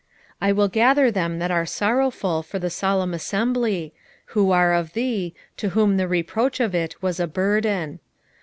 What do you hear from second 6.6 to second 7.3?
it was a